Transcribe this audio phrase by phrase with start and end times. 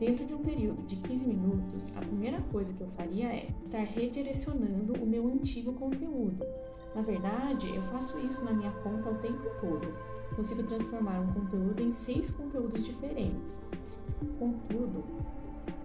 [0.00, 3.82] Dentro de um período de 15 minutos, a primeira coisa que eu faria é estar
[3.82, 6.42] redirecionando o meu antigo conteúdo.
[6.94, 9.92] Na verdade, eu faço isso na minha conta o tempo todo.
[10.34, 13.54] Consigo transformar um conteúdo em seis conteúdos diferentes.
[14.38, 15.04] Contudo,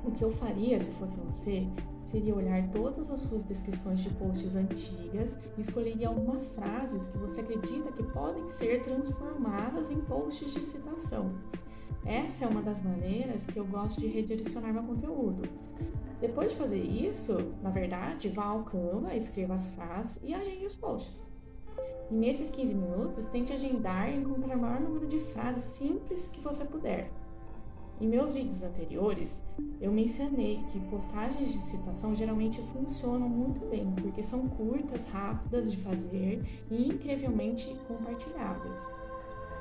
[0.05, 1.67] o que eu faria se fosse você
[2.05, 7.41] seria olhar todas as suas descrições de posts antigas e escolheria algumas frases que você
[7.41, 11.33] acredita que podem ser transformadas em posts de citação.
[12.05, 15.49] Essa é uma das maneiras que eu gosto de redirecionar meu conteúdo.
[16.21, 20.75] Depois de fazer isso, na verdade, vá ao Canva, escreva as frases e agende os
[20.75, 21.23] posts.
[22.09, 26.39] E nesses 15 minutos, tente agendar e encontrar o maior número de frases simples que
[26.39, 27.09] você puder.
[27.99, 29.41] Em meus vídeos anteriores,
[29.79, 35.77] eu mencionei que postagens de citação geralmente funcionam muito bem, porque são curtas, rápidas de
[35.77, 38.81] fazer e incrivelmente compartilháveis.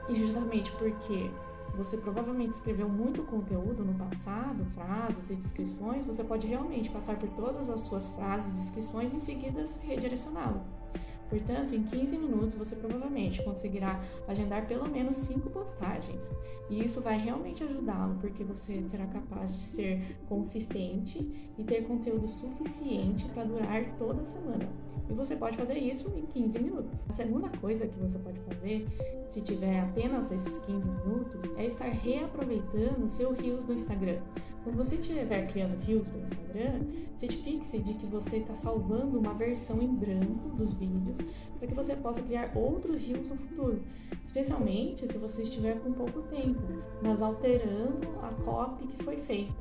[0.08, 1.30] E justamente porque
[1.76, 7.28] você provavelmente escreveu muito conteúdo no passado, frases e descrições, você pode realmente passar por
[7.30, 10.83] todas as suas frases e descrições e em seguida redirecioná-las.
[11.28, 16.28] Portanto, em 15 minutos você provavelmente conseguirá agendar pelo menos 5 postagens.
[16.70, 22.26] E isso vai realmente ajudá-lo, porque você será capaz de ser consistente e ter conteúdo
[22.26, 24.68] suficiente para durar toda a semana.
[25.08, 27.04] E você pode fazer isso em 15 minutos.
[27.10, 28.86] A segunda coisa que você pode fazer,
[29.28, 34.18] se tiver apenas esses 15 minutos, é estar reaproveitando seu Reels no Instagram.
[34.62, 36.86] Quando você estiver criando Reels no Instagram,
[37.18, 41.13] certifique-se de que você está salvando uma versão em branco dos vídeos
[41.58, 43.82] para que você possa criar outros Reels no futuro,
[44.24, 46.60] especialmente se você estiver com pouco tempo,
[47.02, 49.52] mas alterando a copy que foi feita.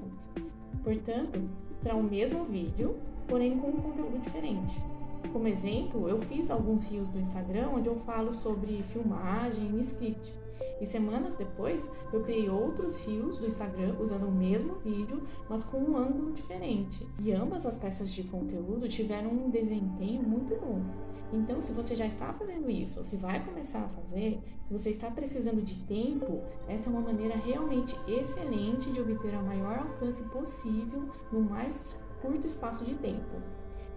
[0.84, 1.40] Portanto,
[1.82, 2.96] será o mesmo vídeo,
[3.28, 4.80] porém com um conteúdo diferente.
[5.32, 10.34] Como exemplo, eu fiz alguns rios do Instagram onde eu falo sobre filmagem e script.
[10.80, 15.78] E semanas depois, eu criei outros rios do Instagram usando o mesmo vídeo, mas com
[15.78, 17.08] um ângulo diferente.
[17.20, 20.82] E ambas as peças de conteúdo tiveram um desempenho muito bom.
[21.32, 24.40] Então, se você já está fazendo isso, ou se vai começar a fazer,
[24.70, 29.80] você está precisando de tempo, essa é uma maneira realmente excelente de obter o maior
[29.80, 33.42] alcance possível no mais curto espaço de tempo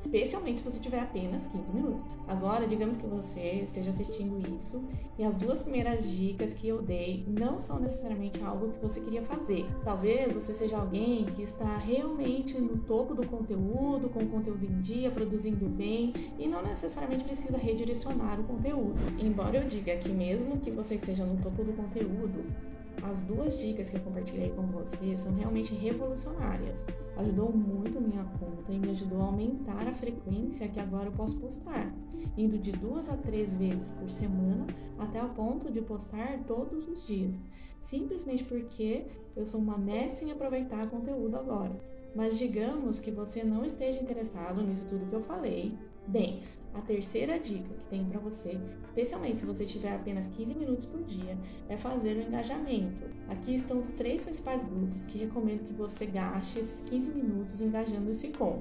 [0.06, 2.00] especialmente se você tiver apenas 15 minutos.
[2.28, 4.83] Agora, digamos que você esteja assistindo isso
[5.19, 9.22] e as duas primeiras dicas que eu dei não são necessariamente algo que você queria
[9.22, 9.66] fazer.
[9.84, 14.81] Talvez você seja alguém que está realmente no topo do conteúdo, com o conteúdo em
[14.81, 18.95] dia, produzindo bem e não necessariamente precisa redirecionar o conteúdo.
[19.19, 22.45] Embora eu diga que mesmo que você esteja no topo do conteúdo,
[23.03, 26.84] as duas dicas que eu compartilhei com você são realmente revolucionárias.
[27.17, 31.37] Ajudou muito minha conta e me ajudou a aumentar a frequência que agora eu posso
[31.37, 31.93] postar,
[32.37, 34.67] indo de duas a três vezes por semana
[34.99, 37.34] até o ponto de postar todos os dias,
[37.83, 41.73] simplesmente porque eu sou uma mestre em aproveitar conteúdo agora.
[42.15, 45.75] Mas digamos que você não esteja interessado nisso tudo que eu falei.
[46.09, 50.87] Bem, a terceira dica que tenho para você, especialmente se você tiver apenas 15 minutos
[50.87, 51.37] por dia,
[51.69, 53.05] é fazer o engajamento.
[53.28, 58.28] Aqui estão os três principais grupos que recomendo que você gaste esses 15 minutos engajando-se
[58.28, 58.61] com.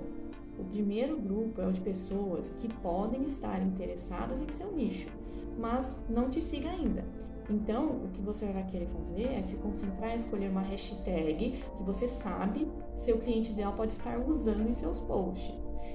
[0.57, 5.09] O primeiro grupo é o de pessoas que podem estar interessadas em seu nicho,
[5.59, 7.05] mas não te siga ainda.
[7.47, 11.84] Então, o que você vai querer fazer é se concentrar em escolher uma hashtag que
[11.84, 12.67] você sabe
[12.97, 15.53] seu cliente ideal pode estar usando em seus posts.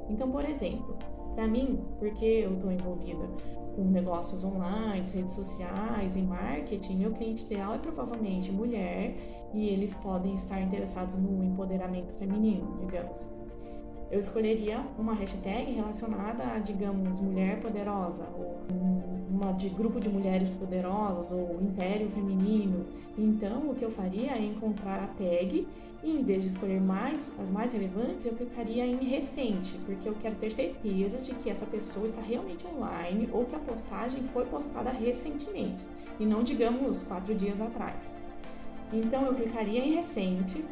[0.09, 0.97] Então, por exemplo,
[1.34, 3.28] para mim, porque eu estou envolvida
[3.74, 9.16] com negócios online, redes sociais e marketing, meu cliente ideal é provavelmente mulher
[9.54, 13.40] e eles podem estar interessados no empoderamento feminino, digamos.
[14.10, 18.60] Eu escolheria uma hashtag relacionada a, digamos, mulher poderosa, ou
[19.31, 22.87] uma de grupo de mulheres poderosas, ou império feminino.
[23.16, 25.66] Então, o que eu faria é encontrar a tag
[26.03, 30.15] e em vez de escolher mais as mais relevantes, eu clicaria em recente, porque eu
[30.21, 34.44] quero ter certeza de que essa pessoa está realmente online ou que a postagem foi
[34.47, 35.87] postada recentemente
[36.19, 38.15] e não, digamos, quatro dias atrás.
[38.92, 40.65] Então eu clicaria em recente,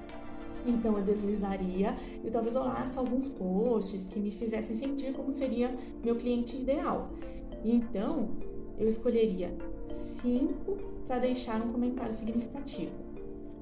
[0.67, 6.17] então eu deslizaria e talvez olhasse alguns posts que me fizessem sentir como seria meu
[6.17, 7.09] cliente ideal.
[7.65, 8.31] Então
[8.79, 9.53] eu escolheria
[9.89, 10.77] cinco
[11.07, 12.93] para deixar um comentário significativo.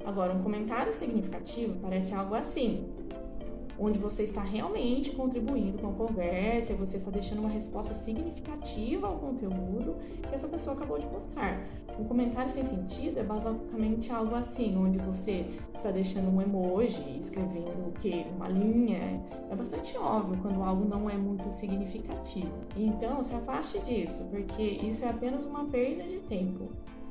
[0.05, 2.85] Agora, um comentário significativo parece algo assim,
[3.79, 9.19] onde você está realmente contribuindo com a conversa você está deixando uma resposta significativa ao
[9.19, 9.97] conteúdo
[10.29, 11.67] que essa pessoa acabou de postar.
[11.99, 17.89] Um comentário sem sentido é basicamente algo assim, onde você está deixando um emoji, escrevendo
[17.89, 18.27] o que?
[18.37, 19.23] Uma linha.
[19.51, 22.53] É bastante óbvio quando algo não é muito significativo.
[22.77, 26.69] Então, se afaste disso, porque isso é apenas uma perda de tempo.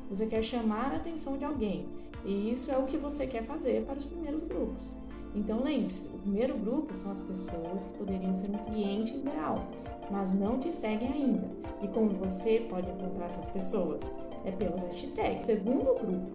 [0.09, 1.88] Você quer chamar a atenção de alguém.
[2.23, 4.95] E isso é o que você quer fazer para os primeiros grupos.
[5.35, 9.65] Então lembre-se, o primeiro grupo são as pessoas que poderiam ser um cliente ideal,
[10.09, 11.49] mas não te seguem ainda.
[11.81, 14.01] E como você pode encontrar essas pessoas?
[14.45, 15.41] É pelas hashtags.
[15.41, 16.31] O segundo grupo,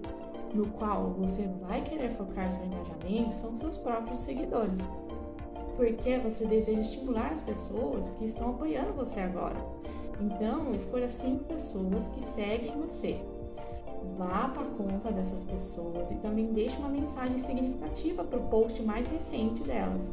[0.54, 4.78] no qual você vai querer focar seu engajamento, são seus próprios seguidores.
[5.76, 9.56] Porque você deseja estimular as pessoas que estão apoiando você agora.
[10.20, 13.18] Então, escolha cinco pessoas que seguem você
[14.20, 18.82] vá para a conta dessas pessoas e também deixe uma mensagem significativa para o post
[18.82, 20.12] mais recente delas.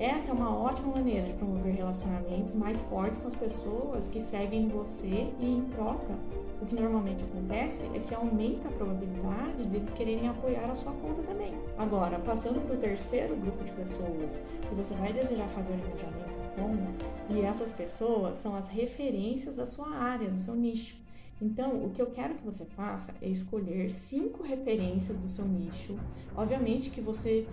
[0.00, 4.66] Esta é uma ótima maneira de promover relacionamentos mais fortes com as pessoas que seguem
[4.66, 6.18] você e, em troca,
[6.60, 10.92] o que normalmente acontece é que aumenta a probabilidade de eles quererem apoiar a sua
[10.94, 11.52] conta também.
[11.78, 16.34] Agora, passando para o terceiro grupo de pessoas que você vai desejar fazer o engajamento
[16.56, 21.03] com, e essas pessoas são as referências da sua área, do seu nicho.
[21.40, 25.98] Então, o que eu quero que você faça é escolher cinco referências do seu nicho.
[26.36, 27.46] Obviamente que você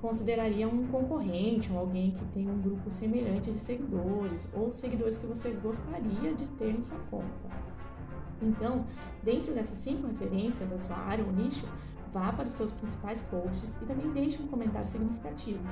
[0.00, 5.26] consideraria um concorrente ou alguém que tem um grupo semelhante de seguidores ou seguidores que
[5.26, 7.48] você gostaria de ter em sua conta.
[8.40, 8.84] Então,
[9.22, 11.66] dentro dessas cinco referências da sua área ou nicho,
[12.12, 15.62] vá para os seus principais posts e também deixe um comentário significativo.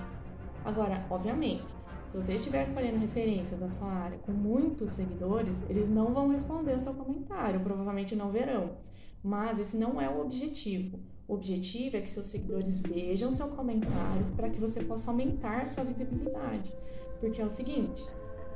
[0.64, 1.72] Agora, obviamente,
[2.16, 6.72] se você estiver escolhendo referência da sua área com muitos seguidores, eles não vão responder
[6.72, 8.70] ao seu comentário, provavelmente não verão.
[9.22, 10.98] Mas esse não é o objetivo.
[11.28, 15.84] O objetivo é que seus seguidores vejam seu comentário para que você possa aumentar sua
[15.84, 16.72] visibilidade.
[17.20, 18.02] Porque é o seguinte,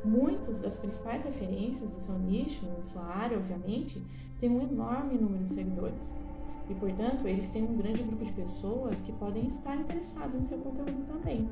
[0.02, 4.02] muitas das principais referências do seu nicho, na sua área, obviamente,
[4.40, 6.10] têm um enorme número de seguidores.
[6.70, 10.56] E, portanto, eles têm um grande grupo de pessoas que podem estar interessadas em seu
[10.58, 11.46] conteúdo também.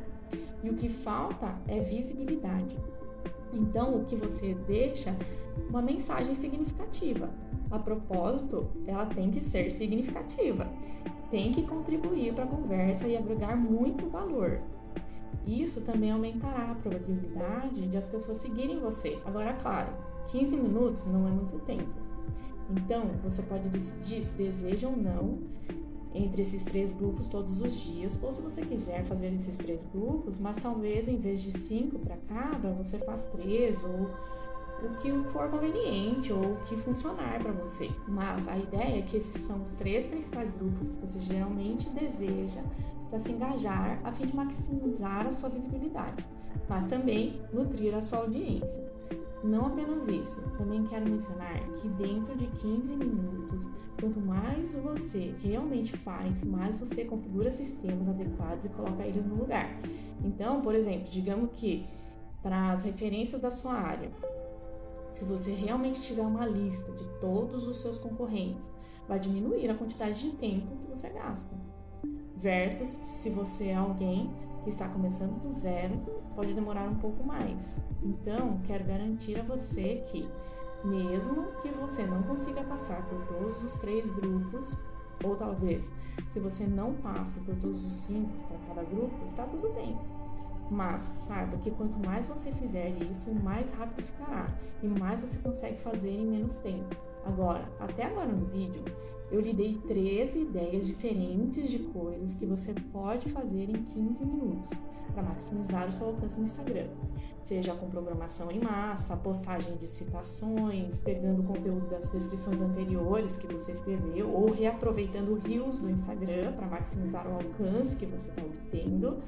[0.62, 2.76] E o que falta é visibilidade.
[3.52, 5.14] Então, o que você deixa
[5.68, 7.28] uma mensagem significativa.
[7.70, 10.66] A propósito, ela tem que ser significativa.
[11.30, 14.60] Tem que contribuir para a conversa e agregar muito valor.
[15.46, 19.18] Isso também aumentará a probabilidade de as pessoas seguirem você.
[19.24, 19.92] Agora, claro,
[20.28, 21.88] 15 minutos não é muito tempo.
[22.70, 25.38] Então, você pode decidir se deseja ou não
[26.14, 30.38] entre esses três grupos todos os dias, ou se você quiser fazer esses três grupos,
[30.38, 34.10] mas talvez em vez de cinco para cada, você faz três ou
[34.80, 37.90] o que for conveniente ou o que funcionar para você.
[38.06, 42.62] Mas a ideia é que esses são os três principais grupos que você geralmente deseja
[43.08, 46.24] para se engajar a fim de maximizar a sua visibilidade,
[46.68, 48.86] mas também nutrir a sua audiência.
[49.42, 53.68] Não apenas isso, também quero mencionar que dentro de 15 minutos,
[54.00, 59.70] quanto mais você realmente faz, mais você configura sistemas adequados e coloca eles no lugar.
[60.24, 61.86] Então, por exemplo, digamos que
[62.42, 64.10] para as referências da sua área,
[65.12, 68.68] se você realmente tiver uma lista de todos os seus concorrentes,
[69.06, 71.56] vai diminuir a quantidade de tempo que você gasta.
[72.36, 74.30] Versus se você é alguém
[74.68, 75.98] que está começando do zero,
[76.36, 77.80] pode demorar um pouco mais.
[78.02, 80.28] Então, quero garantir a você que,
[80.84, 84.76] mesmo que você não consiga passar por todos os três grupos,
[85.24, 85.90] ou talvez
[86.30, 89.98] se você não passe por todos os cinco para cada grupo, está tudo bem.
[90.70, 95.80] Mas saiba que quanto mais você fizer isso, mais rápido ficará e mais você consegue
[95.80, 96.94] fazer em menos tempo.
[97.24, 98.82] Agora, até agora no vídeo,
[99.30, 104.78] eu lhe dei 13 ideias diferentes de coisas que você pode fazer em 15 minutos
[105.12, 106.86] para maximizar o seu alcance no Instagram.
[107.44, 113.46] Seja com programação em massa, postagem de citações, pegando o conteúdo das descrições anteriores que
[113.46, 119.18] você escreveu ou reaproveitando rios do Instagram para maximizar o alcance que você está obtendo.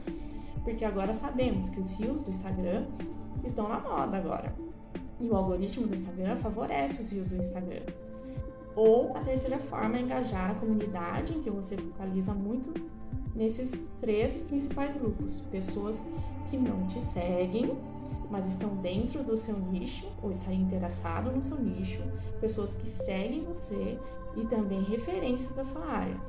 [0.62, 2.86] Porque agora sabemos que os rios do Instagram
[3.44, 4.69] estão na moda agora.
[5.20, 7.82] E o algoritmo do Instagram favorece os rios do Instagram.
[8.74, 12.72] Ou a terceira forma é engajar a comunidade, em que você focaliza muito
[13.34, 16.02] nesses três principais grupos: pessoas
[16.48, 17.76] que não te seguem,
[18.30, 22.02] mas estão dentro do seu nicho ou estariam interessados no seu nicho,
[22.40, 23.98] pessoas que seguem você
[24.36, 26.16] e também referências da sua área.